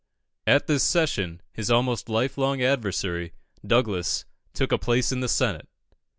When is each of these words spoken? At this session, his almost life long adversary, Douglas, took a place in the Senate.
At 0.47 0.65
this 0.65 0.83
session, 0.83 1.41
his 1.53 1.69
almost 1.69 2.09
life 2.09 2.35
long 2.35 2.59
adversary, 2.59 3.33
Douglas, 3.63 4.25
took 4.51 4.71
a 4.71 4.79
place 4.79 5.11
in 5.11 5.19
the 5.19 5.29
Senate. 5.29 5.69